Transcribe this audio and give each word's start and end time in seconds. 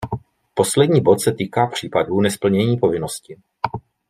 Poslední 0.53 1.01
bod 1.01 1.21
se 1.21 1.31
týká 1.33 1.67
případů 1.67 2.19
nesplnění 2.21 2.77
povinnosti. 2.77 3.37